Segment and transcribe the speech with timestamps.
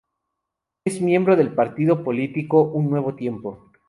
[0.83, 3.71] Es miembro del partido político Un Nuevo Tiempo.